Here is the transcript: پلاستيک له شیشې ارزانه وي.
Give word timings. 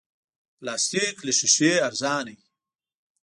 پلاستيک 0.57 1.15
له 1.27 1.33
شیشې 1.39 1.71
ارزانه 1.87 2.31
وي. 2.37 2.45